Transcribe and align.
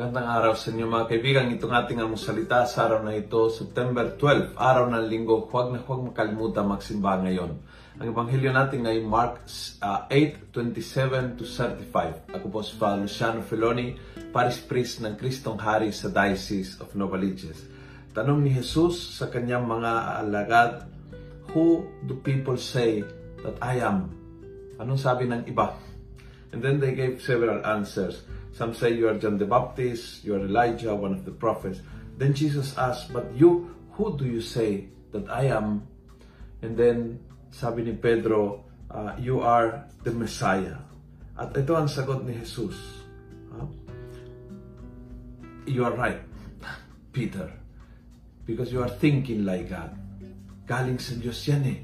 Magandang 0.00 0.32
araw 0.32 0.54
sa 0.56 0.72
inyo 0.72 0.88
mga 0.88 1.12
kaibigan. 1.12 1.52
Itong 1.52 1.76
ating 1.76 2.00
salita 2.16 2.64
sa 2.64 2.88
araw 2.88 3.04
na 3.04 3.20
ito, 3.20 3.52
September 3.52 4.16
12, 4.16 4.56
araw 4.56 4.88
ng 4.88 5.04
linggo. 5.04 5.44
Huwag 5.44 5.76
na 5.76 5.84
huwag 5.84 6.08
makalimutan 6.08 6.64
magsimba 6.64 7.20
ngayon. 7.20 7.60
Ang 8.00 8.06
ebanghelyo 8.08 8.48
natin 8.48 8.88
ay 8.88 9.04
Mark 9.04 9.44
uh, 9.84 10.08
8, 10.08 10.56
27 10.56 11.36
to 11.36 11.44
35. 11.44 12.32
Ako 12.32 12.48
po 12.48 12.64
si 12.64 12.80
Father 12.80 13.04
Luciano 13.04 13.44
Feloni, 13.44 13.92
Paris 14.32 14.64
Priest 14.64 15.04
ng 15.04 15.20
Kristong 15.20 15.60
Hari 15.60 15.92
sa 15.92 16.08
Diocese 16.08 16.80
of 16.80 16.96
Novaliches. 16.96 17.68
Tanong 18.16 18.40
ni 18.40 18.56
Jesus 18.56 19.20
sa 19.20 19.28
kanyang 19.28 19.68
mga 19.68 19.92
alagad, 20.24 20.88
Who 21.52 21.84
do 22.08 22.16
people 22.24 22.56
say 22.56 23.04
that 23.44 23.60
I 23.60 23.84
am? 23.84 24.08
Anong 24.80 24.96
sabi 24.96 25.28
ng 25.28 25.44
iba? 25.44 25.76
And 26.56 26.64
then 26.64 26.80
they 26.80 26.96
gave 26.96 27.20
several 27.20 27.60
answers. 27.68 28.39
Some 28.52 28.74
say 28.74 28.94
you 28.94 29.08
are 29.08 29.16
John 29.18 29.38
the 29.38 29.46
Baptist, 29.46 30.24
you 30.24 30.34
are 30.34 30.44
Elijah, 30.44 30.94
one 30.94 31.12
of 31.12 31.24
the 31.24 31.30
prophets. 31.30 31.80
Then 32.18 32.34
Jesus 32.34 32.76
asked, 32.76 33.12
But 33.12 33.32
you, 33.34 33.74
who 33.92 34.16
do 34.18 34.26
you 34.26 34.40
say 34.40 34.88
that 35.12 35.28
I 35.30 35.48
am? 35.54 35.86
And 36.60 36.76
then 36.76 37.20
sabi 37.50 37.82
ni 37.82 37.94
Pedro, 37.96 38.64
uh, 38.90 39.16
You 39.18 39.40
are 39.40 39.86
the 40.04 40.12
Messiah. 40.12 40.82
At 41.38 41.56
ito 41.56 41.72
ang 41.72 41.88
sagot 41.88 42.26
ni 42.26 42.36
Jesus. 42.36 42.76
Huh? 43.54 43.66
You 45.64 45.88
are 45.88 45.94
right, 45.96 46.20
Peter. 47.14 47.48
Because 48.44 48.74
you 48.74 48.82
are 48.82 48.90
thinking 48.90 49.46
like 49.46 49.70
God. 49.70 49.94
Galing 50.66 50.98
sa 50.98 51.14
Diyos 51.16 51.38
yan 51.46 51.64
eh. 51.66 51.80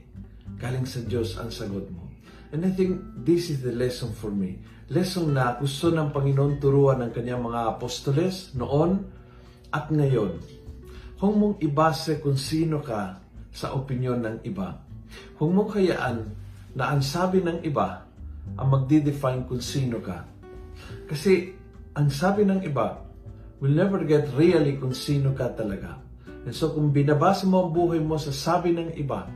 Galing 0.59 0.85
sa 0.85 1.01
Diyos 1.03 1.39
ang 1.39 1.51
sagot 1.51 1.87
mo. 1.91 2.06
And 2.55 2.63
I 2.63 2.71
think 2.71 3.03
this 3.27 3.51
is 3.51 3.63
the 3.63 3.75
lesson 3.75 4.15
for 4.15 4.31
me. 4.31 4.63
Lesson 4.87 5.35
na 5.35 5.59
gusto 5.59 5.91
ng 5.91 6.15
Panginoon 6.15 6.63
turuan 6.63 7.03
ng 7.03 7.11
kanyang 7.11 7.43
mga 7.43 7.75
apostoles 7.75 8.55
noon 8.55 9.03
at 9.75 9.91
ngayon. 9.91 10.39
Kung 11.19 11.35
mong 11.41 11.57
ibase 11.65 12.23
kung 12.23 12.39
sino 12.39 12.79
ka 12.85 13.19
sa 13.51 13.75
opinyon 13.75 14.21
ng 14.23 14.37
iba. 14.47 14.79
Kung 15.35 15.57
mong 15.57 15.75
kayaan 15.75 16.19
na 16.77 16.93
ang 16.93 17.01
sabi 17.01 17.41
ng 17.41 17.65
iba 17.65 18.05
ang 18.55 18.69
magdi-define 18.71 19.43
kung 19.51 19.59
sino 19.59 19.99
ka. 19.99 20.23
Kasi 21.11 21.51
ang 21.99 22.13
sabi 22.13 22.47
ng 22.47 22.63
iba 22.63 23.03
will 23.59 23.75
never 23.75 24.05
get 24.07 24.31
really 24.37 24.79
kung 24.79 24.95
sino 24.95 25.35
ka 25.35 25.51
talaga. 25.57 25.99
And 26.47 26.55
so 26.55 26.71
kung 26.71 26.95
binabasa 26.95 27.49
mo 27.49 27.67
ang 27.67 27.75
buhay 27.75 27.99
mo 27.99 28.21
sa 28.21 28.31
sabi 28.31 28.71
ng 28.71 28.95
iba, 28.95 29.27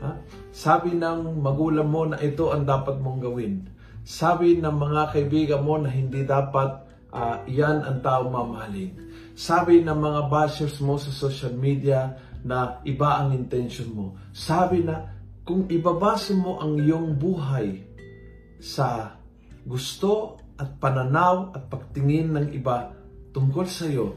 ha? 0.00 0.16
sabi 0.50 0.96
ng 0.96 1.40
magulang 1.40 1.88
mo 1.88 2.08
na 2.08 2.18
ito 2.20 2.50
ang 2.50 2.64
dapat 2.64 2.98
mong 3.00 3.20
gawin, 3.20 3.64
sabi 4.04 4.58
ng 4.58 4.74
mga 4.74 5.02
kaibigan 5.12 5.62
mo 5.62 5.76
na 5.76 5.92
hindi 5.92 6.24
dapat 6.24 6.88
uh, 7.12 7.44
yan 7.46 7.84
ang 7.84 8.00
tao 8.00 8.26
mamahalin. 8.26 8.96
Sabi 9.36 9.80
ng 9.80 9.94
mga 9.96 10.20
bashers 10.28 10.82
mo 10.82 10.96
sa 11.00 11.12
social 11.12 11.54
media 11.54 12.16
na 12.44 12.80
iba 12.84 13.20
ang 13.20 13.36
intention 13.36 13.88
mo. 13.92 14.06
Sabi 14.32 14.84
na 14.84 15.04
kung 15.44 15.68
ibabasa 15.68 16.32
mo 16.36 16.60
ang 16.60 16.76
iyong 16.80 17.16
buhay 17.16 17.82
sa 18.60 19.16
gusto 19.64 20.40
at 20.60 20.76
pananaw 20.76 21.56
at 21.56 21.68
pagtingin 21.72 22.36
ng 22.36 22.46
iba 22.52 22.92
tungkol 23.32 23.64
sa 23.64 23.88
iyo, 23.88 24.16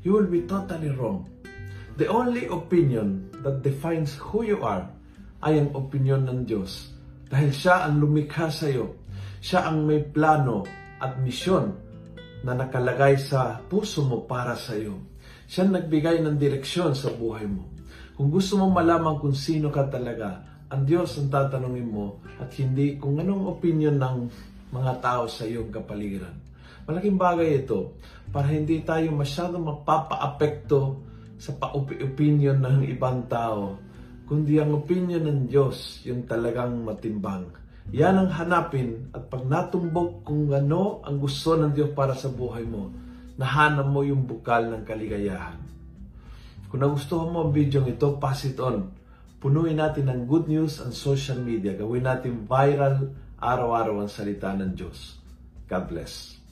you 0.00 0.16
will 0.16 0.28
be 0.28 0.44
totally 0.48 0.92
wrong. 0.92 1.28
The 1.96 2.08
only 2.08 2.48
opinion 2.48 3.32
that 3.40 3.64
defines 3.64 4.16
who 4.20 4.44
you 4.44 4.60
are 4.60 4.84
ay 5.46 5.62
ang 5.62 5.70
opinion 5.78 6.26
ng 6.26 6.42
Diyos. 6.42 6.90
Dahil 7.30 7.54
siya 7.54 7.86
ang 7.86 8.02
lumikha 8.02 8.50
sa 8.50 8.66
iyo. 8.66 8.98
Siya 9.38 9.70
ang 9.70 9.86
may 9.86 10.02
plano 10.02 10.66
at 10.98 11.22
misyon 11.22 11.70
na 12.42 12.58
nakalagay 12.58 13.14
sa 13.14 13.62
puso 13.70 14.02
mo 14.02 14.26
para 14.26 14.58
sa 14.58 14.74
iyo. 14.74 14.98
Siya 15.46 15.70
ang 15.70 15.78
nagbigay 15.78 16.18
ng 16.18 16.34
direksyon 16.34 16.98
sa 16.98 17.14
buhay 17.14 17.46
mo. 17.46 17.70
Kung 18.18 18.34
gusto 18.34 18.58
mo 18.58 18.66
malaman 18.74 19.22
kung 19.22 19.38
sino 19.38 19.70
ka 19.70 19.86
talaga, 19.86 20.42
ang 20.66 20.82
Diyos 20.82 21.14
ang 21.22 21.30
tatanungin 21.30 21.86
mo 21.86 22.18
at 22.42 22.50
hindi 22.58 22.98
kung 22.98 23.22
anong 23.22 23.46
opinion 23.46 24.02
ng 24.02 24.16
mga 24.74 24.92
tao 24.98 25.30
sa 25.30 25.46
iyong 25.46 25.70
kapaligiran. 25.70 26.34
Malaking 26.90 27.18
bagay 27.18 27.62
ito 27.62 27.94
para 28.34 28.50
hindi 28.50 28.82
tayo 28.82 29.14
masyadong 29.14 29.62
mapapa-apekto 29.62 30.98
sa 31.38 31.54
pa-opinion 31.54 32.58
ng 32.58 32.88
ibang 32.90 33.30
tao, 33.30 33.78
kundi 34.26 34.58
ang 34.58 34.74
opinion 34.74 35.22
ng 35.22 35.40
Diyos 35.46 36.02
yung 36.02 36.26
talagang 36.26 36.82
matimbang. 36.82 37.46
Yan 37.94 38.26
ang 38.26 38.30
hanapin 38.34 39.14
at 39.14 39.30
pag 39.30 39.46
natumbok 39.46 40.26
kung 40.26 40.50
ano 40.50 41.00
ang 41.06 41.22
gusto 41.22 41.54
ng 41.54 41.70
Diyos 41.70 41.94
para 41.94 42.18
sa 42.18 42.26
buhay 42.26 42.66
mo, 42.66 42.90
nahanap 43.38 43.86
mo 43.86 44.02
yung 44.02 44.26
bukal 44.26 44.66
ng 44.66 44.82
kaligayahan. 44.82 45.62
Kung 46.66 46.82
nagustuhan 46.82 47.30
mo 47.30 47.46
ang 47.46 47.54
video 47.54 47.86
ito, 47.86 48.18
pass 48.18 48.42
it 48.42 48.58
on. 48.58 48.90
Punuin 49.38 49.78
natin 49.78 50.10
ng 50.10 50.26
good 50.26 50.50
news 50.50 50.82
ang 50.82 50.90
social 50.90 51.38
media. 51.38 51.78
Gawin 51.78 52.02
natin 52.02 52.42
viral 52.42 53.14
araw-araw 53.38 54.02
ang 54.02 54.10
salita 54.10 54.50
ng 54.50 54.74
Diyos. 54.74 55.22
God 55.70 55.84
bless. 55.86 56.45